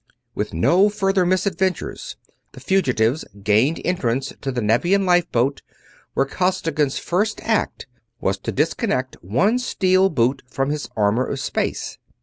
With 0.33 0.51
no 0.51 0.89
further 0.89 1.27
misadventures 1.27 2.15
the 2.53 2.59
fugitives 2.59 3.23
gained 3.43 3.79
entrance 3.85 4.33
to 4.41 4.51
the 4.51 4.59
Nevian 4.59 5.05
lifeboat, 5.05 5.61
where 6.15 6.25
Costigan's 6.25 6.97
first 6.97 7.39
act 7.43 7.85
was 8.19 8.39
to 8.39 8.51
disconnect 8.51 9.17
one 9.21 9.59
steel 9.59 10.09
boot 10.09 10.41
from 10.49 10.71
his 10.71 10.89
armor 10.97 11.27
of 11.27 11.39
space. 11.39 11.99